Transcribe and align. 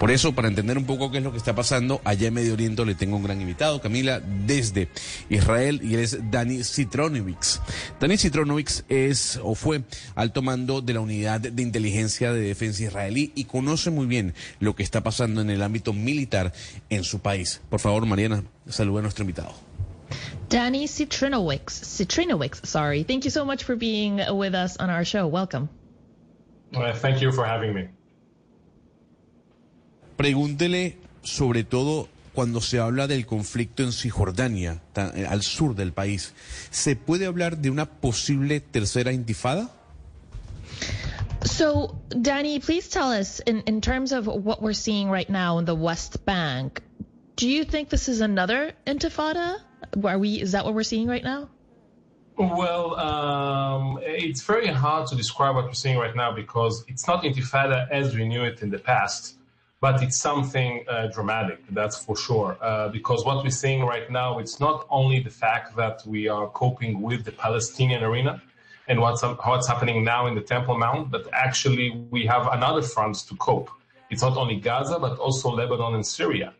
Por 0.00 0.10
eso, 0.10 0.34
para 0.34 0.48
entender 0.48 0.78
un 0.78 0.86
poco 0.86 1.10
qué 1.10 1.18
es 1.18 1.24
lo 1.24 1.30
que 1.30 1.36
está 1.36 1.54
pasando 1.54 2.00
allá 2.04 2.28
en 2.28 2.32
Medio 2.32 2.54
Oriente, 2.54 2.86
le 2.86 2.94
tengo 2.94 3.18
un 3.18 3.22
gran 3.22 3.38
invitado, 3.38 3.82
Camila, 3.82 4.18
desde 4.20 4.88
Israel, 5.28 5.78
y 5.82 5.92
él 5.92 6.00
es 6.00 6.30
Dani 6.30 6.64
Citronovics. 6.64 7.60
Dani 8.00 8.16
Citronovics 8.16 8.86
es 8.88 9.38
o 9.42 9.54
fue 9.54 9.82
alto 10.14 10.40
mando 10.40 10.80
de 10.80 10.94
la 10.94 11.00
unidad 11.00 11.40
de 11.40 11.62
inteligencia 11.62 12.32
de 12.32 12.40
defensa 12.40 12.84
israelí 12.84 13.30
y 13.34 13.44
conoce 13.44 13.90
muy 13.90 14.06
bien 14.06 14.32
lo 14.58 14.74
que 14.74 14.82
está 14.82 15.02
pasando 15.02 15.42
en 15.42 15.50
el 15.50 15.60
ámbito 15.60 15.92
militar 15.92 16.54
en 16.88 17.04
su 17.04 17.18
país. 17.18 17.60
Por 17.68 17.80
favor, 17.80 18.06
Mariana, 18.06 18.42
saluda 18.66 19.00
a 19.00 19.02
nuestro 19.02 19.24
invitado. 19.24 19.52
Danny 20.48 20.88
Citrinowicz, 20.88 21.74
Citrinowicz, 21.74 22.66
sorry. 22.66 23.04
Thank 23.04 23.24
you 23.24 23.30
so 23.30 23.44
much 23.44 23.64
for 23.64 23.76
being 23.76 24.18
with 24.32 24.54
us 24.54 24.78
on 24.78 24.88
our 24.88 25.04
show. 25.04 25.26
Welcome. 25.26 25.68
Uh, 26.74 26.94
thank 26.94 27.20
you 27.20 27.30
for 27.32 27.44
having 27.44 27.74
me. 27.74 27.99
Pregúntele 30.20 30.98
sobre 31.22 31.64
todo 31.64 32.06
cuando 32.34 32.60
se 32.60 32.78
habla 32.78 33.06
del 33.06 33.24
conflicto 33.24 33.82
en 33.82 33.90
Cisjordania, 33.90 34.82
eh, 34.94 35.26
al 35.26 35.40
sur 35.40 35.74
del 35.74 35.94
país. 35.94 36.34
¿Se 36.68 36.94
puede 36.94 37.24
hablar 37.24 37.56
de 37.56 37.70
una 37.70 37.86
posible 37.86 38.60
tercera 38.60 39.12
intifada? 39.12 39.70
So, 41.42 41.98
Danny, 42.10 42.60
please 42.60 42.90
tell 42.90 43.10
us, 43.10 43.40
in, 43.46 43.62
in 43.66 43.80
terms 43.80 44.12
of 44.12 44.26
what 44.26 44.60
we're 44.60 44.74
seeing 44.74 45.10
right 45.10 45.30
now 45.30 45.58
in 45.58 45.64
the 45.64 45.74
West 45.74 46.22
Bank, 46.26 46.82
do 47.36 47.48
you 47.48 47.64
think 47.64 47.88
this 47.88 48.06
is 48.06 48.20
another 48.20 48.74
intifada? 48.86 49.56
Are 50.04 50.18
we? 50.18 50.38
Is 50.38 50.52
that 50.52 50.66
what 50.66 50.74
we're 50.74 50.82
seeing 50.82 51.08
right 51.08 51.24
now? 51.24 51.48
Well, 52.36 52.94
um, 52.96 53.98
it's 54.02 54.42
very 54.42 54.66
hard 54.66 55.06
to 55.08 55.16
describe 55.16 55.54
what 55.54 55.64
we're 55.64 55.72
seeing 55.72 55.96
right 55.96 56.14
now 56.14 56.30
because 56.30 56.84
it's 56.88 57.06
not 57.06 57.24
intifada 57.24 57.88
as 57.90 58.14
we 58.14 58.28
knew 58.28 58.44
it 58.44 58.60
in 58.60 58.68
the 58.68 58.78
past, 58.78 59.39
but 59.80 60.02
it's 60.02 60.18
something 60.18 60.84
uh, 60.88 61.06
dramatic, 61.08 61.58
that's 61.70 62.04
for 62.04 62.16
sure. 62.16 62.56
Uh, 62.60 62.88
because 62.88 63.24
what 63.24 63.42
we're 63.42 63.50
seeing 63.50 63.82
right 63.84 64.10
now, 64.10 64.38
it's 64.38 64.60
not 64.60 64.86
only 64.90 65.20
the 65.20 65.30
fact 65.30 65.74
that 65.76 66.02
we 66.06 66.28
are 66.28 66.48
coping 66.48 67.00
with 67.00 67.24
the 67.24 67.32
Palestinian 67.32 68.02
arena 68.02 68.42
and 68.88 69.00
what's, 69.00 69.22
what's 69.22 69.66
happening 69.66 70.04
now 70.04 70.26
in 70.26 70.34
the 70.34 70.40
Temple 70.40 70.76
Mount, 70.76 71.10
but 71.10 71.28
actually 71.32 71.90
we 72.10 72.26
have 72.26 72.46
another 72.52 72.82
front 72.82 73.16
to 73.28 73.34
cope. 73.36 73.70
It's 74.10 74.22
not 74.22 74.36
only 74.36 74.56
Gaza, 74.56 74.98
but 74.98 75.18
also 75.18 75.50
Lebanon 75.50 75.94
and 75.94 76.06
Syria 76.06 76.52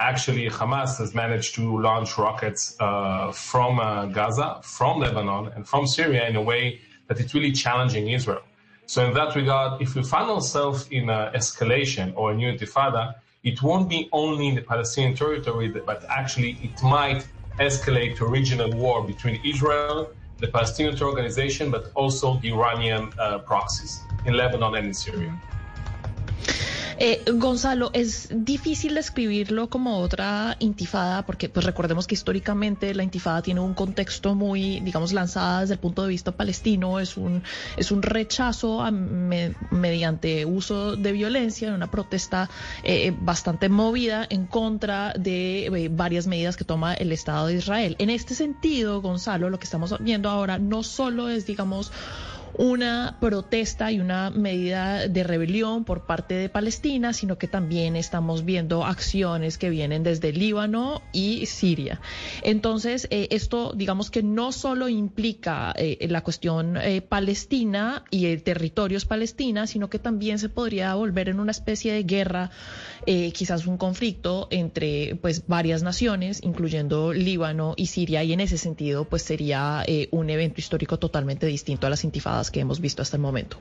actually 0.00 0.48
Hamas 0.48 0.98
has 0.98 1.14
managed 1.14 1.54
to 1.54 1.78
launch 1.78 2.16
rockets 2.18 2.74
uh, 2.80 3.30
from 3.32 3.78
uh, 3.78 4.06
Gaza, 4.06 4.60
from 4.62 4.98
Lebanon, 4.98 5.52
and 5.54 5.68
from 5.68 5.86
Syria 5.86 6.26
in 6.26 6.36
a 6.36 6.42
way 6.42 6.80
that 7.06 7.20
it's 7.20 7.34
really 7.34 7.52
challenging 7.52 8.08
Israel. 8.08 8.42
So 8.90 9.06
in 9.06 9.14
that 9.14 9.36
regard, 9.36 9.80
if 9.80 9.94
we 9.94 10.02
find 10.02 10.28
ourselves 10.28 10.88
in 10.88 11.10
an 11.10 11.32
escalation 11.32 12.12
or 12.16 12.32
a 12.32 12.34
new 12.34 12.52
intifada, 12.52 13.14
it 13.44 13.62
won't 13.62 13.88
be 13.88 14.08
only 14.10 14.48
in 14.48 14.56
the 14.56 14.62
Palestinian 14.62 15.14
territory, 15.14 15.68
but 15.68 16.04
actually 16.08 16.58
it 16.60 16.82
might 16.82 17.24
escalate 17.60 18.16
to 18.16 18.26
regional 18.26 18.72
war 18.72 19.06
between 19.06 19.40
Israel, 19.44 20.10
the 20.38 20.48
Palestinian 20.48 21.00
organization, 21.00 21.70
but 21.70 21.92
also 21.94 22.40
the 22.40 22.50
Iranian 22.50 23.12
uh, 23.16 23.38
proxies 23.38 24.00
in 24.24 24.34
Lebanon 24.34 24.74
and 24.74 24.88
in 24.88 24.94
Syria. 24.94 25.38
Eh, 27.02 27.24
Gonzalo, 27.32 27.88
es 27.94 28.28
difícil 28.30 28.94
describirlo 28.94 29.70
como 29.70 30.00
otra 30.00 30.56
intifada 30.58 31.24
porque 31.24 31.48
pues 31.48 31.64
recordemos 31.64 32.06
que 32.06 32.14
históricamente 32.14 32.94
la 32.94 33.02
intifada 33.02 33.40
tiene 33.40 33.60
un 33.60 33.72
contexto 33.72 34.34
muy, 34.34 34.80
digamos, 34.80 35.14
lanzada 35.14 35.62
desde 35.62 35.72
el 35.72 35.80
punto 35.80 36.02
de 36.02 36.08
vista 36.08 36.32
palestino, 36.32 37.00
es 37.00 37.16
un, 37.16 37.42
es 37.78 37.90
un 37.90 38.02
rechazo 38.02 38.84
mediante 39.70 40.44
uso 40.44 40.94
de 40.94 41.12
violencia, 41.12 41.72
una 41.72 41.90
protesta 41.90 42.50
eh, 42.82 43.14
bastante 43.18 43.70
movida 43.70 44.26
en 44.28 44.44
contra 44.44 45.14
de 45.14 45.68
eh, 45.68 45.88
varias 45.90 46.26
medidas 46.26 46.58
que 46.58 46.64
toma 46.64 46.92
el 46.92 47.12
Estado 47.12 47.46
de 47.46 47.54
Israel. 47.54 47.96
En 47.98 48.10
este 48.10 48.34
sentido, 48.34 49.00
Gonzalo, 49.00 49.48
lo 49.48 49.58
que 49.58 49.64
estamos 49.64 49.94
viendo 50.00 50.28
ahora 50.28 50.58
no 50.58 50.82
solo 50.82 51.30
es, 51.30 51.46
digamos, 51.46 51.92
una 52.54 53.16
protesta 53.20 53.92
y 53.92 54.00
una 54.00 54.30
medida 54.30 55.08
de 55.08 55.24
rebelión 55.24 55.84
por 55.84 56.06
parte 56.06 56.34
de 56.34 56.48
Palestina, 56.48 57.12
sino 57.12 57.38
que 57.38 57.48
también 57.48 57.96
estamos 57.96 58.44
viendo 58.44 58.84
acciones 58.84 59.58
que 59.58 59.70
vienen 59.70 60.02
desde 60.02 60.32
Líbano 60.32 61.02
y 61.12 61.46
Siria. 61.46 62.00
Entonces, 62.42 63.06
eh, 63.10 63.28
esto 63.30 63.72
digamos 63.74 64.10
que 64.10 64.22
no 64.22 64.52
solo 64.52 64.88
implica 64.88 65.72
eh, 65.76 66.06
la 66.08 66.22
cuestión 66.22 66.76
eh, 66.76 67.02
palestina 67.02 68.04
y 68.10 68.36
territorios 68.38 69.04
palestinas, 69.04 69.70
sino 69.70 69.88
que 69.90 69.98
también 69.98 70.38
se 70.38 70.48
podría 70.48 70.94
volver 70.94 71.28
en 71.28 71.40
una 71.40 71.52
especie 71.52 71.92
de 71.92 72.02
guerra, 72.02 72.50
quizás 73.32 73.66
un 73.66 73.78
conflicto 73.78 74.46
entre 74.50 75.16
pues 75.16 75.46
varias 75.46 75.82
naciones, 75.82 76.42
incluyendo 76.42 77.12
Líbano 77.12 77.74
y 77.76 77.86
Siria, 77.86 78.22
y 78.22 78.32
en 78.32 78.40
ese 78.40 78.58
sentido 78.58 79.04
pues 79.04 79.22
sería 79.22 79.84
un 80.10 80.30
evento 80.30 80.60
histórico 80.60 80.98
totalmente 80.98 81.46
distinto 81.46 81.86
a 81.86 81.90
las 81.90 82.04
intifadas 82.04 82.39
que 82.48 82.60
hemos 82.60 82.80
visto 82.80 83.02
hasta 83.02 83.16
el 83.16 83.22
momento. 83.22 83.58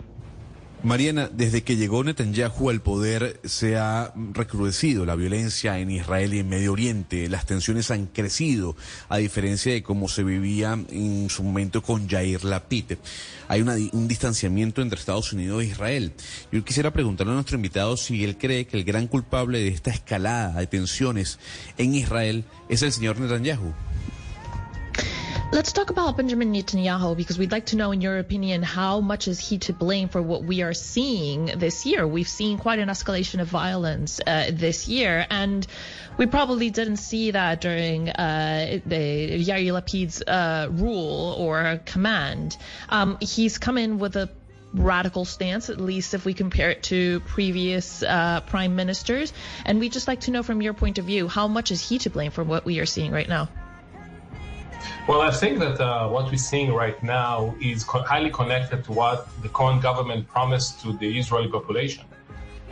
Mariana, 0.82 1.30
desde 1.30 1.62
que 1.62 1.76
llegó 1.76 2.06
Netanyahu 2.06 2.70
al 2.70 2.80
poder 2.80 3.42
se 3.44 3.76
ha 3.76 4.14
recrudecido 4.16 5.06
la 5.06 5.16
violencia 5.16 5.78
en 5.78 5.92
Israel 5.92 6.34
y 6.34 6.40
en 6.40 6.48
Medio 6.48 6.72
Oriente. 6.72 7.28
Las 7.28 7.46
tensiones 7.46 7.92
han 7.92 8.06
crecido, 8.06 8.78
a 9.10 9.18
diferencia 9.18 9.74
de 9.74 9.84
cómo 9.84 10.08
se 10.08 10.24
vivía 10.24 10.80
en 10.90 11.30
su 11.30 11.44
momento 11.44 11.84
con 11.84 12.08
Yair 12.08 12.46
Lapid. 12.46 12.94
Hay 13.50 13.62
un 13.62 14.08
distanciamiento 14.08 14.82
entre 14.82 14.98
Estados 14.98 15.34
Unidos 15.34 15.64
e 15.64 15.66
Israel. 15.66 16.14
Yo 16.50 16.64
quisiera 16.64 16.94
preguntarle 16.94 17.34
a 17.34 17.36
nuestro 17.36 17.58
invitado 17.58 17.98
si 17.98 18.24
él 18.24 18.38
cree 18.38 18.66
que 18.66 18.78
el 18.78 18.86
gran 18.86 19.08
culpable 19.08 19.60
de 19.60 19.68
esta 19.68 19.92
escalada 19.92 20.62
de 20.62 20.68
tensiones 20.68 21.40
en 21.78 21.94
Israel 21.94 22.46
es 22.70 22.84
el 22.84 22.94
señor 22.94 23.20
Netanyahu. 23.20 23.74
Let's 25.52 25.72
talk 25.72 25.90
about 25.90 26.16
Benjamin 26.16 26.54
Netanyahu 26.54 27.18
because 27.18 27.40
we'd 27.40 27.52
like 27.52 27.66
to 27.68 27.76
know, 27.76 27.92
in 27.92 28.02
your 28.02 28.20
opinion, 28.20 28.62
how 28.62 29.02
much 29.02 29.28
is 29.28 29.40
he 29.40 29.58
to 29.60 29.74
blame 29.74 30.08
for 30.08 30.22
what 30.22 30.44
we 30.44 30.62
are 30.62 30.76
seeing 30.76 31.48
this 31.58 31.88
year? 31.88 32.06
We've 32.06 32.28
seen 32.28 32.60
quite 32.60 32.78
an 32.78 32.88
escalation 32.88 33.42
of 33.42 33.48
violence 33.48 34.22
uh, 34.26 34.52
this 34.54 34.88
year, 34.88 35.26
and 35.28 35.66
we 36.18 36.28
probably 36.28 36.70
didn't 36.70 36.98
see 36.98 37.32
that 37.32 37.62
during 37.62 38.10
uh, 38.10 38.80
the 38.86 39.44
Yair 39.44 39.74
Lapid's 39.74 40.22
uh, 40.22 40.68
rule 40.70 41.36
or 41.40 41.82
command. 41.84 42.56
Um, 42.88 43.18
he's 43.20 43.58
come 43.58 43.80
in 43.80 43.98
with 43.98 44.18
a 44.18 44.30
radical 44.72 45.26
stance, 45.26 45.72
at 45.72 45.82
least 45.82 46.14
if 46.14 46.26
we 46.26 46.36
compare 46.36 46.70
it 46.70 46.84
to 46.84 47.22
previous 47.22 48.04
uh, 48.04 48.42
prime 48.42 48.76
ministers. 48.76 49.34
And 49.66 49.80
we'd 49.80 49.94
just 49.94 50.08
like 50.08 50.22
to 50.22 50.32
know 50.32 50.44
from 50.44 50.62
your 50.62 50.74
point 50.74 51.00
of 51.00 51.06
view, 51.06 51.28
how 51.28 51.48
much 51.48 51.72
is 51.72 51.90
he 51.90 51.98
to 52.00 52.12
blame 52.12 52.30
for 52.30 52.44
what 52.44 52.66
we 52.66 52.80
are 52.80 52.86
seeing 52.86 53.12
right 53.12 53.28
now? 53.28 53.50
Well, 55.10 55.22
I 55.22 55.32
think 55.32 55.58
that 55.58 55.82
uh, 55.82 56.08
what 56.08 56.30
we're 56.30 56.38
seeing 56.38 56.72
right 56.72 57.02
now 57.02 57.56
is 57.60 57.84
co- 57.84 58.04
highly 58.04 58.30
connected 58.30 58.84
to 58.84 58.92
what 58.92 59.28
the 59.42 59.50
current 59.50 59.82
government 59.82 60.28
promised 60.28 60.82
to 60.82 60.94
the 60.94 61.18
Israeli 61.18 61.48
population. 61.48 62.06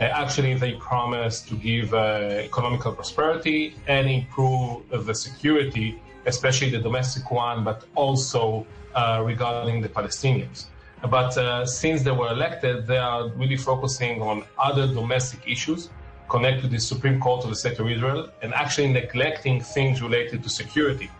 Uh, 0.00 0.04
actually, 0.04 0.54
they 0.54 0.74
promised 0.74 1.48
to 1.48 1.56
give 1.56 1.92
uh, 1.94 2.44
economical 2.48 2.92
prosperity 2.92 3.74
and 3.88 4.08
improve 4.08 4.88
the 5.08 5.16
security, 5.16 6.00
especially 6.26 6.70
the 6.70 6.78
domestic 6.78 7.28
one, 7.32 7.64
but 7.64 7.82
also 7.96 8.64
uh, 8.94 9.20
regarding 9.26 9.80
the 9.80 9.88
Palestinians. 9.88 10.66
But 11.10 11.36
uh, 11.36 11.66
since 11.66 12.04
they 12.04 12.12
were 12.12 12.30
elected, 12.30 12.86
they 12.86 12.98
are 12.98 13.30
really 13.30 13.56
focusing 13.56 14.22
on 14.22 14.44
other 14.60 14.86
domestic 14.86 15.40
issues 15.44 15.90
connected 16.28 16.62
to 16.62 16.68
the 16.68 16.78
Supreme 16.78 17.18
Court 17.18 17.42
of 17.42 17.50
the 17.50 17.56
State 17.56 17.80
of 17.80 17.90
Israel 17.90 18.30
and 18.42 18.54
actually 18.54 18.92
neglecting 18.92 19.60
things 19.60 20.00
related 20.00 20.44
to 20.44 20.48
security 20.48 21.10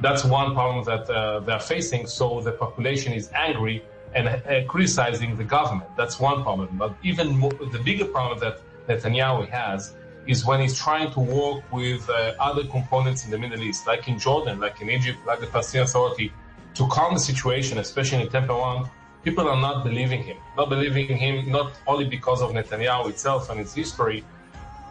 that's 0.00 0.24
one 0.24 0.54
problem 0.54 0.84
that 0.84 1.10
uh, 1.10 1.40
they're 1.40 1.58
facing. 1.58 2.06
So 2.06 2.40
the 2.40 2.52
population 2.52 3.12
is 3.12 3.30
angry 3.34 3.84
and 4.14 4.28
uh, 4.28 4.64
criticizing 4.68 5.36
the 5.36 5.44
government. 5.44 5.90
That's 5.96 6.20
one 6.20 6.42
problem. 6.42 6.76
But 6.78 6.94
even 7.02 7.36
more, 7.36 7.52
the 7.52 7.80
bigger 7.84 8.04
problem 8.04 8.38
that 8.40 8.60
Netanyahu 8.88 9.48
has 9.48 9.94
is 10.26 10.44
when 10.44 10.60
he's 10.60 10.78
trying 10.78 11.10
to 11.12 11.20
work 11.20 11.70
with 11.72 12.08
uh, 12.08 12.34
other 12.38 12.64
components 12.64 13.24
in 13.24 13.30
the 13.30 13.38
Middle 13.38 13.62
East, 13.62 13.86
like 13.86 14.08
in 14.08 14.18
Jordan, 14.18 14.60
like 14.60 14.80
in 14.80 14.90
Egypt, 14.90 15.18
like 15.26 15.40
the 15.40 15.46
Palestinian 15.46 15.86
Authority, 15.86 16.32
to 16.74 16.86
calm 16.88 17.14
the 17.14 17.20
situation, 17.20 17.78
especially 17.78 18.22
in 18.22 18.46
One. 18.46 18.90
People 19.24 19.48
are 19.48 19.60
not 19.60 19.84
believing 19.84 20.22
him. 20.22 20.36
Not 20.56 20.68
believing 20.68 21.16
him 21.16 21.50
not 21.50 21.72
only 21.86 22.04
because 22.04 22.40
of 22.40 22.52
Netanyahu 22.52 23.10
itself 23.10 23.50
and 23.50 23.58
its 23.60 23.74
history, 23.74 24.24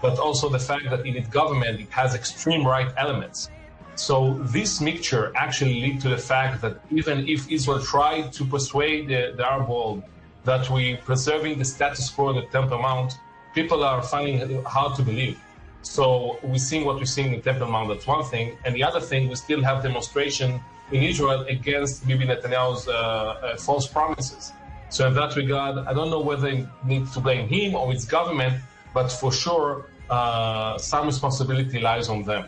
but 0.02 0.20
also 0.20 0.50
the 0.50 0.60
fact 0.60 0.90
that 0.90 1.06
in 1.06 1.16
its 1.16 1.30
government 1.30 1.80
it 1.80 1.90
has 1.90 2.14
extreme 2.14 2.68
right 2.68 2.92
elements 2.98 3.50
so 4.00 4.38
this 4.42 4.80
mixture 4.80 5.32
actually 5.36 5.82
lead 5.82 6.00
to 6.02 6.10
the 6.10 6.18
fact 6.18 6.62
that 6.62 6.80
even 6.92 7.28
if 7.28 7.50
Israel 7.52 7.82
tried 7.82 8.32
to 8.34 8.46
persuade 8.46 9.08
the, 9.08 9.34
the 9.36 9.46
Arab 9.46 9.70
world 9.70 10.04
that 10.46 10.70
we 10.70 10.98
preserving 10.98 11.58
the 11.58 11.66
status 11.66 12.10
quo 12.10 12.30
in 12.30 12.36
the 12.36 12.44
Temple 12.44 12.80
Mount, 12.80 13.14
people 13.54 13.84
are 13.84 14.02
finding 14.04 14.38
it 14.38 14.64
hard 14.66 14.96
to 14.96 15.02
believe. 15.02 15.40
So 15.82 16.38
we're 16.44 16.58
seeing 16.58 16.86
what 16.86 16.98
we're 16.98 17.06
seeing 17.06 17.34
in 17.34 17.42
Temple 17.42 17.68
Mount. 17.68 17.90
That's 17.90 18.06
one 18.06 18.24
thing, 18.24 18.58
and 18.66 18.76
the 18.76 18.84
other 18.84 19.00
thing, 19.00 19.30
we 19.30 19.36
still 19.36 19.64
have 19.64 19.82
demonstration 19.82 20.60
in 20.92 21.04
Israel 21.04 21.42
against 21.50 22.08
Bibi 22.08 22.26
Netanyahu's 22.26 22.88
uh, 22.88 22.92
uh, 22.92 23.58
false 23.58 23.88
promises. 23.88 24.54
So 24.90 25.08
in 25.08 25.14
that 25.16 25.36
regard, 25.36 25.80
I 25.80 25.94
don't 25.94 26.10
know 26.10 26.22
whether 26.22 26.48
it 26.48 26.68
needs 26.86 27.14
to 27.16 27.20
blame 27.20 27.48
him 27.48 27.76
or 27.76 27.92
his 27.92 28.06
government, 28.06 28.62
but 28.94 29.12
for 29.12 29.32
sure, 29.32 29.86
uh, 30.10 30.78
some 30.78 31.08
responsibility 31.08 31.80
lies 31.80 32.08
on 32.10 32.24
them. 32.24 32.46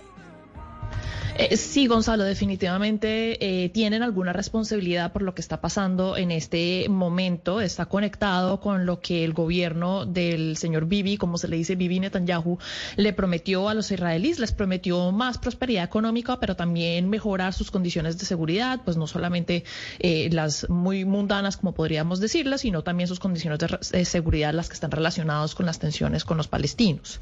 Eh, 1.40 1.56
sí, 1.56 1.88
Gonzalo, 1.88 2.26
definitivamente 2.26 3.64
eh, 3.64 3.70
tienen 3.70 4.04
alguna 4.04 4.34
responsabilidad 4.34 5.14
por 5.14 5.22
lo 5.22 5.34
que 5.34 5.40
está 5.40 5.62
pasando 5.62 6.18
en 6.18 6.32
este 6.32 6.88
momento. 6.90 7.62
Está 7.62 7.86
conectado 7.86 8.60
con 8.60 8.86
lo 8.86 9.00
que 9.00 9.24
el 9.24 9.32
gobierno 9.32 10.06
del 10.06 10.58
señor 10.58 10.88
Bibi, 10.88 11.16
como 11.16 11.38
se 11.38 11.48
le 11.48 11.56
dice 11.56 11.78
Bibi 11.78 12.02
Netanyahu, 12.02 12.58
le 12.98 13.14
prometió 13.14 13.70
a 13.70 13.74
los 13.74 13.90
israelíes. 13.90 14.40
Les 14.40 14.52
prometió 14.52 15.14
más 15.14 15.38
prosperidad 15.38 15.86
económica, 15.86 16.42
pero 16.42 16.58
también 16.58 17.10
mejorar 17.10 17.54
sus 17.54 17.72
condiciones 17.72 18.18
de 18.18 18.26
seguridad, 18.26 18.82
pues 18.84 18.98
no 18.98 19.08
solamente 19.08 19.64
eh, 20.00 20.30
las 20.34 20.70
muy 20.70 21.06
mundanas, 21.06 21.56
como 21.56 21.74
podríamos 21.74 22.20
decirlas, 22.20 22.62
sino 22.62 22.84
también 22.84 23.08
sus 23.08 23.22
condiciones 23.22 23.60
de, 23.60 24.04
seguridad, 24.04 24.54
las 24.54 24.68
que 24.68 24.74
están 24.74 24.92
relacionadas 24.92 25.56
con 25.56 25.66
las 25.66 25.80
tensiones 25.80 26.26
con 26.26 26.36
los 26.36 26.50
palestinos. 26.50 27.22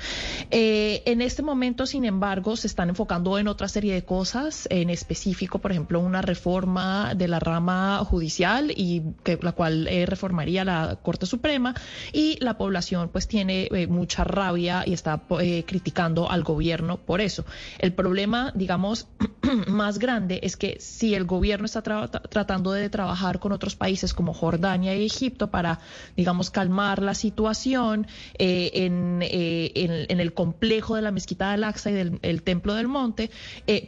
en 0.49 1.21
este 1.21 1.43
momento, 1.43 1.85
sin 1.85 2.03
embargo, 2.03 2.55
se 2.55 2.65
están 2.65 2.89
enfocando 2.89 3.37
en 3.37 3.47
otra 3.47 3.67
serie 3.67 3.93
de 3.93 4.06
cosas, 4.07 4.67
en 4.71 4.89
específico, 4.89 5.59
por 5.59 5.71
ejemplo, 5.71 5.99
una 5.99 6.23
reforma 6.23 7.13
de 7.13 7.27
la 7.27 7.39
rama 7.39 7.99
judicial 8.05 8.71
y 8.75 9.03
que 9.23 9.37
la 9.41 9.51
cual 9.51 9.87
eh, 9.87 10.05
reformaría 10.07 10.63
la 10.63 10.97
Corte 11.03 11.25
Suprema 11.25 11.75
y 12.13 12.37
la 12.39 12.57
población 12.57 13.09
pues 13.09 13.27
tiene 13.27 13.67
eh, 13.69 13.85
mucha 13.85 14.23
rabia 14.23 14.83
y 14.85 14.93
está 14.93 15.21
eh, 15.41 15.63
criticando 15.67 16.31
al 16.31 16.43
gobierno 16.43 16.97
por 16.97 17.19
eso. 17.21 17.45
El 17.79 17.93
problema, 17.93 18.51
digamos, 18.55 19.07
más 19.67 19.99
grande 19.99 20.39
es 20.41 20.55
que 20.55 20.77
si 20.79 21.13
el 21.13 21.25
gobierno 21.25 21.65
está 21.65 21.81
tratando 21.83 22.71
de 22.71 22.89
trabajar 22.89 23.39
con 23.39 23.51
otros 23.51 23.75
países 23.75 24.13
como 24.13 24.33
Jordania 24.33 24.95
y 24.95 25.05
Egipto 25.05 25.51
para, 25.51 25.79
digamos, 26.15 26.49
calmar 26.49 27.03
la 27.03 27.13
situación 27.13 28.07
en, 28.39 29.21
en, 29.21 30.19
el 30.19 30.33
complejo 30.33 30.95
de 30.95 31.01
la 31.01 31.11
mezquita 31.11 31.49
de 31.49 31.53
Al-Aqsa 31.55 31.91
y 31.91 31.93
del 31.93 32.43
Templo 32.43 32.73
del 32.73 32.87
Monte, 32.87 33.29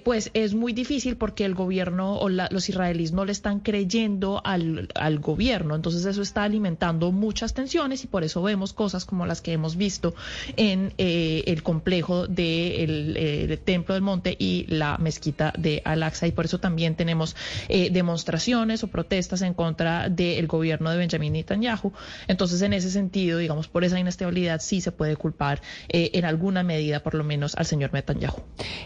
pues 0.03 0.31
es 0.33 0.53
muy 0.53 0.73
difícil 0.73 1.17
porque 1.17 1.45
el 1.45 1.53
gobierno 1.53 2.17
o 2.17 2.29
los 2.29 2.69
israelíes 2.69 3.11
no 3.11 3.25
le 3.25 3.31
están 3.31 3.59
creyendo 3.59 4.41
al, 4.43 4.89
gobierno. 5.19 5.75
Entonces 5.75 6.05
eso 6.05 6.21
está 6.21 6.43
alimentando 6.43 7.11
muchas 7.11 7.53
tensiones 7.53 8.03
y 8.03 8.07
por 8.07 8.23
eso 8.23 8.41
vemos 8.41 8.73
cosas 8.73 9.05
como 9.05 9.25
las 9.25 9.41
que 9.41 9.53
hemos 9.53 9.75
visto 9.75 10.15
en 10.55 10.93
eh, 10.97 11.43
el 11.47 11.63
complejo 11.63 12.27
del 12.27 13.15
eh, 13.17 13.59
Templo 13.63 13.93
del 13.93 14.03
Monte 14.03 14.35
y 14.37 14.65
la 14.67 14.97
mezquita 14.97 15.53
de 15.57 15.81
Al-Aqsa. 15.85 16.27
Y 16.27 16.31
por 16.31 16.45
eso 16.45 16.59
también 16.59 16.95
tenemos 16.95 17.35
eh, 17.67 17.89
demostraciones 17.91 18.83
o 18.83 18.87
protestas 18.87 19.41
en 19.41 19.53
contra 19.53 20.09
del 20.09 20.47
gobierno 20.47 20.91
de 20.91 20.97
Benjamin 20.97 21.33
Netanyahu. 21.33 21.91
Entonces, 22.27 22.61
en 22.61 22.73
ese 22.73 22.91
sentido, 22.91 23.39
digamos, 23.39 23.67
por 23.67 23.83
esa 23.83 23.99
inestabilidad 23.99 24.61
sí 24.61 24.81
se 24.81 24.91
puede 24.91 25.15
culpar 25.15 25.61
en 25.89 26.25
alguna 26.25 26.63
medida, 26.63 27.01
por 27.01 27.15
lo 27.15 27.23
menos, 27.23 27.55
al 27.55 27.65
señor 27.65 27.93
Netanyahu. 27.93 28.41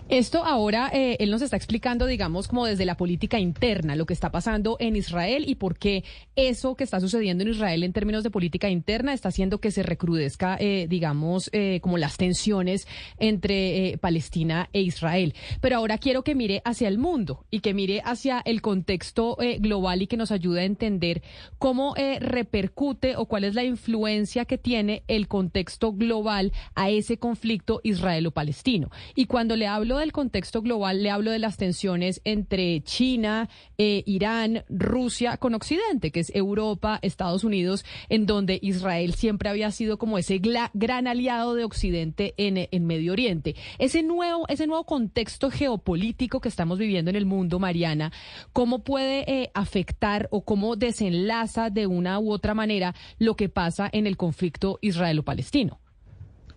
Esto 0.10 0.44
ahora 0.44 0.89
él 1.19 1.31
nos 1.31 1.41
está 1.41 1.57
explicando, 1.57 2.05
digamos, 2.05 2.47
como 2.47 2.65
desde 2.65 2.85
la 2.85 2.97
política 2.97 3.39
interna, 3.39 3.95
lo 3.95 4.05
que 4.05 4.13
está 4.13 4.31
pasando 4.31 4.77
en 4.79 4.95
Israel 4.95 5.45
y 5.47 5.55
por 5.55 5.77
qué 5.77 6.03
eso 6.35 6.75
que 6.75 6.83
está 6.83 7.00
sucediendo 7.00 7.44
en 7.44 7.50
Israel 7.50 7.83
en 7.83 7.94
términos 7.94 8.23
de 8.23 8.29
política 8.29 8.69
interna 8.69 9.13
está 9.13 9.29
haciendo 9.29 9.59
que 9.59 9.71
se 9.71 9.83
recrudezca, 9.83 10.57
eh, 10.59 10.88
digamos, 10.89 11.50
eh, 11.53 11.79
como 11.81 11.97
las 11.97 12.17
tensiones 12.17 12.88
entre 13.17 13.89
eh, 13.89 13.97
Palestina 13.97 14.69
e 14.73 14.81
Israel. 14.81 15.33
Pero 15.61 15.77
ahora 15.77 15.97
quiero 15.97 16.23
que 16.23 16.35
mire 16.35 16.61
hacia 16.65 16.88
el 16.88 16.97
mundo 16.97 17.45
y 17.50 17.59
que 17.59 17.73
mire 17.73 18.01
hacia 18.03 18.41
el 18.45 18.61
contexto 18.61 19.38
global 19.59 20.01
y 20.01 20.07
que 20.07 20.17
nos 20.17 20.31
ayude 20.31 20.61
a 20.61 20.65
entender 20.65 21.21
cómo 21.59 21.95
repercute 22.19 23.15
o 23.15 23.25
cuál 23.25 23.44
es 23.44 23.55
la 23.55 23.63
influencia 23.63 24.45
que 24.45 24.57
tiene 24.57 25.03
el 25.07 25.27
contexto 25.27 25.94
global 25.94 26.51
a 26.75 26.89
ese 26.89 27.17
conflicto 27.17 27.81
israelo-palestino. 27.83 28.89
Y 29.15 29.25
cuando 29.25 29.55
le 29.55 29.67
hablo 29.67 29.97
del 29.97 30.11
contexto 30.11 30.61
global, 30.61 30.93
le 30.94 31.10
hablo 31.10 31.31
de 31.31 31.40
las 31.40 31.57
tensiones 31.57 32.22
entre 32.24 32.81
China, 32.81 33.50
eh, 33.78 34.04
Irán, 34.06 34.63
Rusia 34.69 35.38
con 35.38 35.54
Occidente, 35.54 36.12
que 36.12 36.19
es 36.19 36.34
Europa, 36.36 37.00
Estados 37.01 37.44
Unidos, 37.44 37.86
en 38.10 38.25
donde 38.25 38.60
Israel 38.62 39.13
siempre 39.13 39.50
había 39.50 39.72
sido 39.72 39.98
como 39.98 40.18
ese 40.18 40.40
gran 40.40 41.07
aliado 41.07 41.56
de 41.56 41.63
Occidente 41.63 42.34
en, 42.38 42.86
Medio 42.86 43.13
Oriente. 43.13 43.56
Ese 43.80 44.04
nuevo, 44.04 44.45
ese 44.50 44.68
nuevo 44.68 44.86
contexto 44.86 45.50
geopolítico 45.50 46.42
que 46.42 46.50
estamos 46.50 46.78
viviendo 46.78 47.10
en 47.10 47.16
el 47.16 47.25
mundo, 47.25 47.60
Mariana, 47.60 48.12
¿cómo 48.51 48.84
puede 48.84 49.31
eh, 49.31 49.51
afectar 49.54 50.28
o 50.31 50.44
cómo 50.44 50.75
desenlaza 50.75 51.69
de 51.69 51.88
una 51.88 52.19
u 52.19 52.31
otra 52.31 52.54
manera 52.54 52.96
lo 53.19 53.36
que 53.36 53.50
pasa 53.50 53.89
en 53.92 54.07
el 54.07 54.18
conflicto 54.18 54.80
israelo-palestino? 54.81 55.82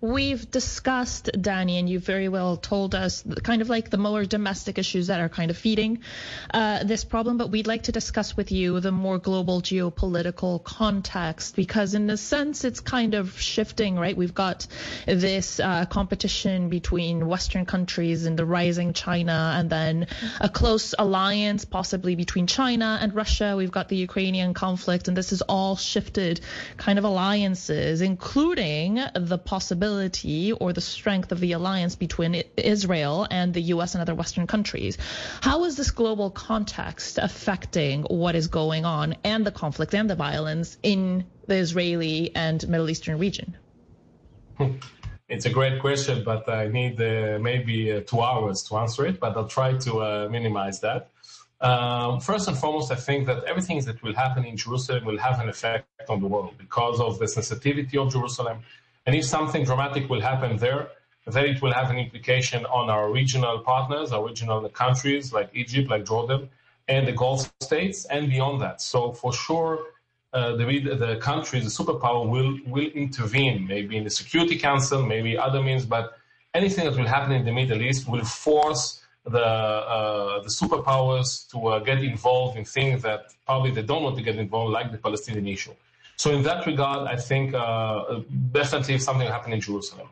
We've 0.01 0.51
discussed, 0.51 1.31
Danny, 1.41 1.79
and 1.79 1.89
you 1.89 1.99
very 1.99 2.29
well 2.29 2.59
told 2.59 2.95
us 2.95 3.25
kind 3.43 3.63
of 3.63 3.71
like 3.71 3.89
the 3.89 3.97
more 3.97 4.27
domestic 4.27 4.77
issues 4.77 5.07
that 5.07 5.21
are 5.21 5.31
kind 5.31 5.51
of 5.51 5.57
feeding 5.57 6.01
uh, 6.53 6.85
this 6.85 7.03
problem, 7.03 7.39
but 7.39 7.51
we'd 7.51 7.67
like 7.67 7.85
to 7.85 7.93
discuss 7.93 8.37
with 8.37 8.53
you 8.53 8.79
the 8.81 8.93
more 8.93 9.19
global 9.19 9.63
geopolitical 9.63 10.63
context 10.63 11.57
because, 11.57 11.95
in 11.95 12.11
a 12.11 12.19
sense, 12.19 12.65
it's 12.65 12.81
kind 12.81 13.15
of 13.15 13.41
shifting, 13.41 13.97
right? 13.97 14.15
We've 14.15 14.35
got 14.35 14.67
this 15.07 15.61
uh, 15.61 15.87
competition 15.87 16.69
between 16.69 17.27
Western 17.27 17.65
countries 17.65 18.27
and 18.27 18.39
the 18.39 18.45
rising 18.45 18.93
China, 18.93 19.55
and 19.57 19.71
then 19.71 20.09
a 20.41 20.51
close 20.51 20.95
alliance 20.99 21.65
possibly 21.65 22.17
between 22.17 22.47
China 22.47 22.99
and 23.01 23.15
Russia. 23.15 23.55
We've 23.57 23.73
got 23.73 23.89
the 23.89 23.97
Ukrainian 23.97 24.53
conflict, 24.53 25.09
and 25.09 25.17
this 25.17 25.31
has 25.31 25.41
all 25.41 25.77
shifted 25.77 26.43
kind 26.77 26.99
of 26.99 27.05
alliances, 27.07 28.03
including 28.03 29.01
the 29.15 29.39
possibility 29.39 29.86
or 30.61 30.73
the 30.73 30.81
strength 30.81 31.33
of 31.33 31.41
the 31.41 31.53
alliance 31.53 31.95
between 31.95 32.43
Israel 32.57 33.27
and 33.31 33.55
the 33.55 33.63
U.S. 33.75 33.95
and 33.95 34.03
other 34.03 34.15
Western 34.15 34.47
countries. 34.47 34.99
How 35.41 35.65
is 35.65 35.77
this 35.77 35.91
global 35.91 36.31
context 36.31 37.19
affecting 37.19 38.03
what 38.05 38.35
is 38.35 38.49
going 38.49 38.85
on 38.85 39.15
and 39.25 39.47
the 39.47 39.53
conflict 39.53 39.95
and 39.95 40.09
the 40.11 40.17
violence 40.17 40.79
in 40.83 41.25
the 41.47 41.57
Israeli 41.57 42.35
and 42.35 42.67
Middle 42.69 42.91
Eastern 42.91 43.19
region? 43.19 43.57
It's 45.29 45.47
a 45.47 45.51
great 45.51 45.81
question, 45.81 46.23
but 46.25 46.49
I 46.49 46.69
need 46.69 47.01
uh, 47.01 47.39
maybe 47.41 47.93
uh, 47.93 48.01
two 48.01 48.21
hours 48.21 48.63
to 48.65 48.77
answer 48.77 49.07
it, 49.07 49.19
but 49.19 49.37
I'll 49.37 49.49
try 49.49 49.77
to 49.87 49.93
uh, 50.03 50.29
minimize 50.31 50.81
that. 50.81 51.11
Um, 51.61 52.21
first 52.21 52.49
and 52.49 52.57
foremost, 52.57 52.93
I 52.93 52.97
think 52.97 53.27
that 53.27 53.45
everything 53.45 53.81
that 53.87 54.03
will 54.03 54.15
happen 54.15 54.45
in 54.45 54.57
Jerusalem 54.57 55.05
will 55.05 55.19
have 55.19 55.41
an 55.41 55.49
effect 55.49 55.87
on 56.09 56.21
the 56.21 56.27
world 56.27 56.55
because 56.59 57.01
of 57.01 57.19
the 57.19 57.27
sensitivity 57.27 57.97
of 57.99 58.13
Jerusalem, 58.13 58.59
and 59.07 59.15
if 59.15 59.25
something 59.25 59.65
dramatic 59.65 60.09
will 60.11 60.21
happen 60.21 60.57
there, 60.57 60.89
then 61.27 61.47
it 61.47 61.63
will 61.63 61.73
have 61.73 61.91
an 61.91 61.99
implication 61.99 62.65
on 62.67 62.91
our 62.91 63.11
regional 63.11 63.61
partners, 63.61 64.13
our 64.13 64.27
regional 64.27 64.69
countries 64.69 65.33
like 65.33 65.51
Egypt, 65.55 65.89
like 65.89 66.05
Jordan, 66.05 66.49
and 66.89 67.07
the 67.07 67.13
Gulf 67.13 67.51
states, 67.61 68.05
and 68.07 68.29
beyond 68.31 68.61
that. 68.61 68.81
So 68.81 69.13
for 69.13 69.33
sure, 69.33 69.87
uh, 70.33 70.55
the, 70.57 70.65
the 70.65 71.17
countries, 71.21 71.65
the 71.65 71.85
superpower, 71.85 72.29
will 72.29 72.59
will 72.67 72.91
intervene, 73.05 73.67
maybe 73.67 73.97
in 73.97 74.05
the 74.05 74.11
Security 74.11 74.59
Council, 74.59 75.03
maybe 75.03 75.39
other 75.39 75.63
means, 75.63 75.87
but 75.87 76.19
anything 76.55 76.85
that 76.85 76.97
will 76.97 77.07
happen 77.07 77.33
in 77.33 77.45
the 77.45 77.53
Middle 77.53 77.81
East 77.81 78.09
will 78.09 78.25
force 78.25 79.03
the 79.25 79.45
uh, 79.45 80.43
the 80.43 80.49
superpowers 80.49 81.49
to 81.51 81.59
uh, 81.69 81.79
get 81.81 82.03
involved 82.03 82.57
in 82.59 82.65
things 82.65 83.03
that 83.03 83.21
probably 83.45 83.71
they 83.71 83.83
don't 83.83 84.03
want 84.03 84.17
to 84.17 84.23
get 84.23 84.37
involved, 84.37 84.73
like 84.73 84.93
the 84.93 84.99
Palestinian 84.99 85.47
issue. 85.47 85.75
So 86.17 86.31
in 86.33 86.43
that 86.45 86.67
regard, 86.67 87.07
I 87.07 87.17
think 87.17 87.55
uh, 87.55 88.21
definitely 88.53 88.99
something 88.99 89.29
happened 89.29 89.55
in 89.55 89.61
Jerusalem. 89.61 90.09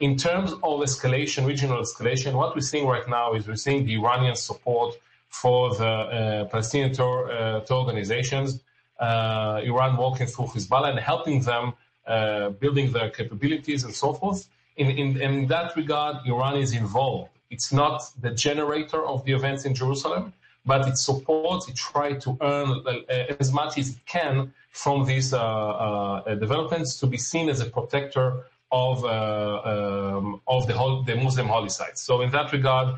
In 0.00 0.16
terms 0.16 0.52
of 0.52 0.80
escalation, 0.88 1.44
regional 1.46 1.78
escalation, 1.82 2.32
what 2.34 2.54
we're 2.54 2.60
seeing 2.72 2.86
right 2.86 3.08
now 3.08 3.34
is 3.34 3.48
we're 3.48 3.56
seeing 3.56 3.84
the 3.84 3.94
Iranian 3.96 4.36
support 4.36 4.94
for 5.28 5.74
the 5.74 5.84
uh, 5.84 6.44
Palestinian 6.46 6.92
uh, 7.00 7.60
organizations, 7.70 8.60
uh, 9.00 9.60
Iran 9.64 9.96
working 9.96 10.26
through 10.26 10.46
Hezbollah 10.46 10.90
and 10.90 11.00
helping 11.00 11.42
them 11.42 11.74
uh, 12.06 12.50
building 12.50 12.92
their 12.92 13.10
capabilities 13.10 13.84
and 13.84 13.92
so 13.92 14.12
forth. 14.12 14.48
In, 14.76 14.90
in, 14.90 15.20
in 15.20 15.46
that 15.48 15.76
regard, 15.76 16.16
Iran 16.26 16.56
is 16.56 16.72
involved. 16.72 17.30
It's 17.50 17.72
not 17.72 18.02
the 18.20 18.30
generator 18.30 19.04
of 19.04 19.24
the 19.24 19.32
events 19.32 19.64
in 19.64 19.74
Jerusalem, 19.74 20.32
but 20.64 20.86
it 20.86 20.98
supports, 20.98 21.68
it 21.68 21.76
tries 21.76 22.22
to 22.24 22.36
earn 22.40 22.82
uh, 22.86 23.34
as 23.40 23.52
much 23.52 23.78
as 23.78 23.90
it 23.90 24.06
can 24.06 24.52
from 24.70 25.04
these 25.04 25.32
uh, 25.32 25.38
uh, 25.38 26.34
developments 26.34 26.98
to 27.00 27.06
be 27.06 27.16
seen 27.16 27.48
as 27.48 27.60
a 27.60 27.66
protector 27.66 28.44
of 28.70 29.02
um, 29.04 30.40
of 30.46 30.66
the, 30.66 30.74
whole, 30.74 31.02
the 31.02 31.16
Muslim 31.16 31.46
holy 31.46 31.70
sites. 31.70 32.02
So 32.02 32.20
in 32.20 32.30
that 32.32 32.52
regard, 32.52 32.96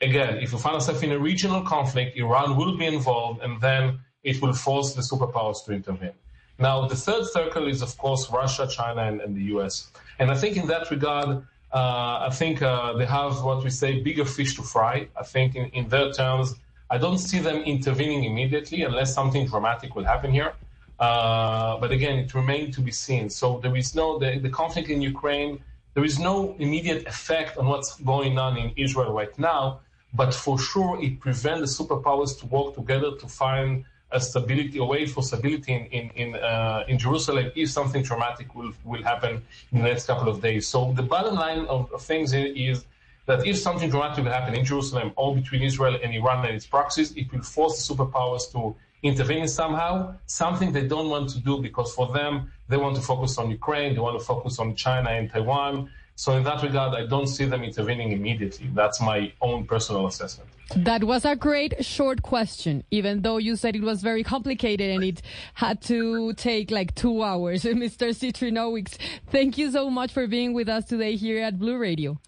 again, 0.00 0.38
if 0.38 0.52
you 0.52 0.58
find 0.58 0.74
yourself 0.74 1.02
in 1.02 1.12
a 1.12 1.18
regional 1.18 1.62
conflict, 1.62 2.16
Iran 2.16 2.56
will 2.56 2.76
be 2.76 2.86
involved, 2.86 3.42
and 3.42 3.60
then 3.60 3.98
it 4.22 4.40
will 4.40 4.52
force 4.52 4.94
the 4.94 5.02
superpowers 5.02 5.64
to 5.66 5.72
intervene. 5.72 6.12
Now, 6.58 6.86
the 6.86 6.96
third 6.96 7.24
circle 7.26 7.68
is, 7.68 7.82
of 7.82 7.96
course, 7.98 8.30
Russia, 8.30 8.66
China, 8.66 9.02
and, 9.02 9.20
and 9.20 9.36
the 9.36 9.44
U.S. 9.54 9.90
And 10.18 10.30
I 10.30 10.34
think 10.34 10.56
in 10.56 10.66
that 10.68 10.90
regard, 10.90 11.28
uh, 11.72 12.26
I 12.28 12.30
think 12.32 12.62
uh, 12.62 12.94
they 12.94 13.06
have 13.06 13.42
what 13.42 13.62
we 13.62 13.70
say 13.70 14.00
bigger 14.00 14.24
fish 14.24 14.56
to 14.56 14.62
fry. 14.62 15.08
I 15.16 15.22
think 15.22 15.54
in, 15.54 15.66
in 15.66 15.88
their 15.88 16.10
terms, 16.12 16.54
I 16.90 16.98
don't 16.98 17.18
see 17.18 17.38
them 17.38 17.58
intervening 17.62 18.24
immediately 18.24 18.82
unless 18.82 19.14
something 19.14 19.46
dramatic 19.46 19.94
will 19.94 20.04
happen 20.04 20.32
here. 20.32 20.52
Uh, 20.98 21.78
but 21.78 21.92
again, 21.92 22.18
it 22.18 22.34
remains 22.34 22.74
to 22.76 22.80
be 22.80 22.90
seen. 22.90 23.30
So 23.30 23.60
there 23.62 23.76
is 23.76 23.94
no 23.94 24.18
the, 24.18 24.38
the 24.38 24.50
conflict 24.50 24.88
in 24.88 25.00
Ukraine 25.00 25.60
there 25.98 26.04
is 26.04 26.20
no 26.20 26.54
immediate 26.60 27.08
effect 27.08 27.58
on 27.58 27.66
what's 27.66 27.96
going 27.96 28.38
on 28.38 28.56
in 28.56 28.72
Israel 28.76 29.12
right 29.12 29.36
now, 29.36 29.80
but 30.14 30.32
for 30.32 30.56
sure 30.56 30.96
it 31.02 31.18
prevents 31.18 31.60
the 31.64 31.84
superpowers 31.84 32.38
to 32.38 32.46
work 32.46 32.76
together 32.76 33.16
to 33.16 33.26
find 33.26 33.84
a 34.12 34.20
stability, 34.20 34.78
a 34.78 34.84
way 34.84 35.06
for 35.06 35.22
stability 35.24 35.72
in 35.74 35.86
in 35.86 36.04
in, 36.22 36.28
uh, 36.36 36.84
in 36.90 36.98
Jerusalem 36.98 37.50
if 37.62 37.68
something 37.78 38.02
traumatic 38.10 38.54
will 38.54 38.72
will 38.84 39.02
happen 39.02 39.42
in 39.72 39.78
the 39.82 39.88
next 39.90 40.06
couple 40.06 40.28
of 40.32 40.40
days. 40.40 40.68
So 40.72 40.92
the 41.00 41.06
bottom 41.14 41.34
line 41.34 41.62
of, 41.74 41.80
of 41.92 42.00
things 42.10 42.32
is 42.32 42.84
that 43.28 43.46
if 43.46 43.58
something 43.58 43.90
dramatic 43.90 44.24
will 44.24 44.32
happen 44.32 44.54
in 44.54 44.64
Jerusalem 44.64 45.12
or 45.14 45.36
between 45.36 45.62
Israel 45.62 45.98
and 46.02 46.14
Iran 46.14 46.46
and 46.46 46.54
its 46.54 46.66
proxies, 46.66 47.12
it 47.14 47.30
will 47.30 47.42
force 47.42 47.74
the 47.76 47.94
superpowers 47.94 48.50
to 48.52 48.74
intervene 49.02 49.46
somehow, 49.46 50.14
something 50.24 50.72
they 50.72 50.88
don't 50.88 51.10
want 51.10 51.28
to 51.28 51.38
do 51.38 51.60
because 51.60 51.94
for 51.94 52.10
them, 52.12 52.50
they 52.68 52.78
want 52.78 52.96
to 52.96 53.02
focus 53.02 53.36
on 53.36 53.50
Ukraine, 53.50 53.94
they 53.94 54.00
want 54.00 54.18
to 54.18 54.24
focus 54.24 54.58
on 54.58 54.74
China 54.74 55.10
and 55.10 55.30
Taiwan. 55.30 55.90
So 56.16 56.36
in 56.38 56.42
that 56.44 56.62
regard, 56.62 56.94
I 56.94 57.04
don't 57.06 57.26
see 57.26 57.44
them 57.44 57.62
intervening 57.62 58.12
immediately. 58.12 58.70
That's 58.74 58.98
my 59.00 59.30
own 59.42 59.66
personal 59.66 60.06
assessment. 60.06 60.48
That 60.74 61.04
was 61.04 61.26
a 61.26 61.36
great 61.36 61.84
short 61.84 62.22
question, 62.22 62.82
even 62.90 63.22
though 63.22 63.36
you 63.36 63.56
said 63.56 63.76
it 63.76 63.82
was 63.82 64.02
very 64.02 64.24
complicated 64.24 64.90
and 64.90 65.04
it 65.04 65.20
had 65.52 65.82
to 65.82 66.32
take 66.32 66.70
like 66.70 66.94
two 66.94 67.22
hours. 67.22 67.62
Mr. 67.84 68.08
Citrinowicz, 68.20 68.96
thank 69.30 69.58
you 69.58 69.70
so 69.70 69.90
much 69.90 70.12
for 70.12 70.26
being 70.26 70.54
with 70.54 70.68
us 70.68 70.86
today 70.86 71.14
here 71.14 71.42
at 71.42 71.58
Blu 71.58 71.76
Radio. 71.76 72.18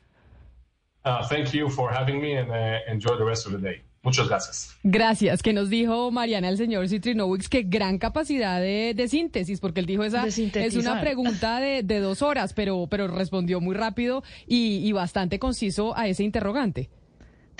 Uh, 1.11 1.27
thank 1.29 1.53
you 1.53 1.69
for 1.69 1.93
having 1.93 2.21
me 2.21 2.37
and 2.37 2.51
uh, 2.51 2.79
enjoy 2.89 3.17
the 3.17 3.25
rest 3.25 3.47
of 3.47 3.53
the 3.53 3.59
day. 3.59 3.83
Muchas 4.03 4.29
gracias. 4.29 4.77
Gracias. 4.83 5.43
Que 5.43 5.53
nos 5.53 5.69
dijo 5.69 6.11
Mariana, 6.11 6.49
el 6.49 6.57
señor 6.57 6.89
Citrinowicz, 6.89 7.49
que 7.49 7.65
gran 7.65 7.99
capacidad 7.99 8.59
de, 8.61 8.95
de, 8.95 9.09
síntesis, 9.09 9.61
porque 9.61 9.81
él 9.81 9.87
dijo 9.87 10.05
esa 10.05 10.27
es 10.27 10.77
una 10.77 11.01
pregunta 11.03 11.61
de, 11.61 11.83
de, 11.83 12.01
dos 12.01 12.23
horas, 12.23 12.55
pero, 12.55 12.87
pero 12.89 13.09
respondió 13.09 13.61
muy 13.61 13.75
rápido 13.75 14.23
y, 14.47 14.77
y 14.87 14.93
bastante 14.93 15.39
conciso 15.39 15.97
a 15.99 16.09
ese 16.09 16.23
interrogante. 16.25 16.89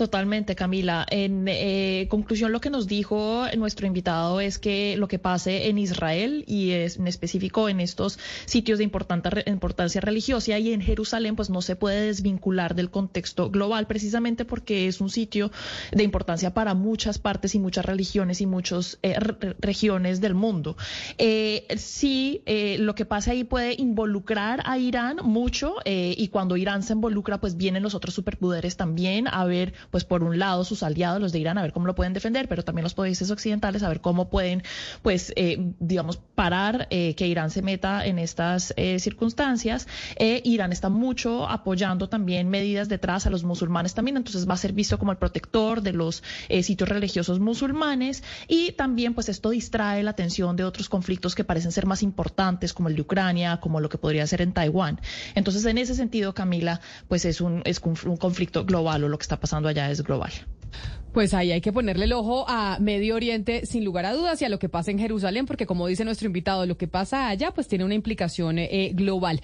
Totalmente, 0.01 0.55
Camila. 0.55 1.05
En 1.11 1.45
eh, 1.47 2.07
conclusión, 2.09 2.53
lo 2.53 2.63
que 2.63 2.71
nos 2.71 2.87
dijo 2.87 3.45
nuestro 3.59 3.87
invitado 3.87 4.41
es 4.41 4.59
que 4.59 4.97
lo 4.97 5.09
que 5.09 5.19
pase 5.19 5.69
en 5.69 5.77
Israel 5.77 6.43
y 6.47 6.71
es, 6.71 6.97
en 6.97 7.07
específico 7.07 7.69
en 7.69 7.81
estos 7.81 8.19
sitios 8.47 8.79
de 8.79 8.85
importancia 8.85 10.01
religiosa 10.01 10.59
y 10.59 10.73
en 10.73 10.81
Jerusalén, 10.81 11.37
pues 11.37 11.51
no 11.51 11.61
se 11.61 11.77
puede 11.77 12.07
desvincular 12.07 12.75
del 12.75 12.91
contexto 12.91 13.51
global, 13.51 13.87
precisamente 13.87 14.47
porque 14.47 14.87
es 14.87 15.03
un 15.03 15.11
sitio 15.11 15.51
de 15.93 16.03
importancia 16.03 16.55
para 16.55 16.73
muchas 16.73 17.19
partes 17.19 17.55
y 17.55 17.59
muchas 17.59 17.85
religiones 17.85 18.41
y 18.41 18.47
muchas 18.47 18.99
eh, 19.03 19.19
regiones 19.59 20.23
del 20.23 20.33
mundo. 20.33 20.79
Eh, 21.19 21.67
sí, 21.77 22.41
eh, 22.47 22.79
lo 22.79 22.95
que 22.95 23.05
pasa 23.05 23.33
ahí 23.33 23.45
puede 23.45 23.75
involucrar 23.75 24.63
a 24.65 24.79
Irán 24.79 25.19
mucho 25.23 25.75
eh, 25.85 26.15
y 26.17 26.29
cuando 26.29 26.57
Irán 26.57 26.83
se 26.83 26.95
involucra, 26.95 27.39
pues 27.39 27.59
vienen 27.59 27.83
los 27.83 27.95
otros 27.95 28.15
superpoderes 28.15 28.79
también 28.79 29.29
a 29.29 29.45
ver 29.45 29.75
pues 29.91 30.05
por 30.05 30.23
un 30.23 30.39
lado 30.39 30.65
sus 30.65 30.83
aliados, 30.83 31.21
los 31.21 31.33
de 31.33 31.39
Irán, 31.39 31.59
a 31.59 31.63
ver 31.63 31.73
cómo 31.73 31.87
lo 31.87 31.95
pueden 31.95 32.13
defender, 32.13 32.49
pero 32.49 32.65
también 32.65 32.85
los 32.85 32.95
países 32.95 33.31
occidentales 33.31 33.83
a 33.83 33.89
ver 33.89 34.01
cómo 34.01 34.29
pueden, 34.29 34.63
pues, 35.03 35.33
eh, 35.37 35.73
digamos, 35.79 36.19
parar 36.35 36.87
eh, 36.91 37.15
que 37.15 37.27
Irán 37.27 37.51
se 37.51 37.63
meta 37.63 38.07
en 38.07 38.19
estas 38.19 38.73
eh, 38.77 38.99
circunstancias. 38.99 39.87
Irán 40.19 40.73
está 40.73 40.89
mucho 40.89 41.49
apoyando 41.49 42.09
también 42.09 42.49
medidas 42.49 42.89
detrás 42.89 43.27
a 43.27 43.31
los 43.31 43.45
musulmanes 43.45 43.95
también, 43.95 44.17
entonces 44.17 44.49
va 44.49 44.55
a 44.55 44.57
ser 44.57 44.73
visto 44.73 44.99
como 44.99 45.13
el 45.13 45.19
protector 45.19 45.83
de 45.83 45.93
los 45.93 46.23
sitios 46.63 46.89
religiosos 46.89 47.41
musulmanes 47.41 48.23
y 48.49 48.73
también, 48.73 49.15
pues, 49.15 49.29
esto 49.29 49.51
distrae 49.51 50.03
la 50.03 50.11
atención 50.11 50.57
de 50.57 50.65
otros 50.65 50.89
conflictos 50.89 51.35
que 51.35 51.45
parecen 51.45 51.73
ser 51.73 51.87
más 51.87 52.03
importantes, 52.03 52.73
como 52.73 52.89
el 52.89 52.97
de 52.97 53.03
Ucrania, 53.03 53.59
como 53.61 53.81
lo 53.81 53.89
que 53.89 53.99
podría 53.99 54.27
ser 54.27 54.43
en 54.43 54.53
Taiwán. 54.53 55.01
Entonces, 55.35 55.65
en 55.65 55.79
ese 55.79 55.95
sentido, 55.95 56.35
Camila, 56.35 56.81
pues 57.09 57.25
es 57.25 57.41
un, 57.41 57.63
es 57.65 57.81
un 57.81 58.17
conflicto 58.17 58.65
global 58.65 59.05
o 59.05 59.09
lo 59.09 59.19
que 59.19 59.23
está 59.23 59.41
pasando 59.41 59.69
allá 59.69 59.80
es 59.89 60.03
global. 60.03 60.33
Pues 61.13 61.35
ahí 61.35 61.51
hay 61.51 61.61
que 61.61 61.73
ponerle 61.73 62.05
el 62.05 62.13
ojo 62.13 62.45
a 62.49 62.79
Medio 62.79 63.17
Oriente 63.17 63.67
sin 63.67 63.85
lugar 63.85 64.07
a 64.07 64.13
dudas 64.13 64.41
y 64.43 64.45
a 64.45 64.49
lo 64.49 64.61
que 64.61 64.69
pasa 64.69 64.93
en 64.93 64.99
Jerusalén, 65.01 65.45
porque 65.45 65.67
como 65.67 65.89
dice 65.89 66.05
nuestro 66.05 66.27
invitado, 66.27 66.67
lo 66.67 66.77
que 66.77 66.87
pasa 66.87 67.29
allá 67.29 67.51
pues 67.51 67.67
tiene 67.67 67.85
una 67.85 67.95
implicación 67.95 68.61
eh, 68.61 68.93
global. 68.95 69.41